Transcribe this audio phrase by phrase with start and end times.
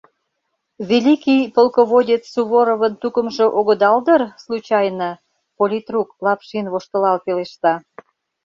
[0.89, 5.09] —Великий полководец Суворовын тукымжо огыдал дыр, случайно?—
[5.57, 7.73] политрук Лапшин воштылал пелешта.